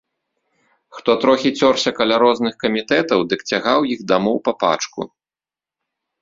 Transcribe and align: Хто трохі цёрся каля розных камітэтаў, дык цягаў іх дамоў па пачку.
Хто 0.99 1.11
трохі 1.23 1.49
цёрся 1.59 1.91
каля 1.99 2.15
розных 2.23 2.53
камітэтаў, 2.63 3.19
дык 3.35 3.45
цягаў 3.53 3.79
іх 3.97 4.03
дамоў 4.13 4.41
па 4.49 4.55
пачку. 4.65 5.01